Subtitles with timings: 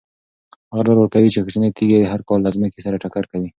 [0.71, 3.49] هغه ډاډ ورکوي چې کوچنۍ تیږې هر کال له ځمکې سره ټکر کوي.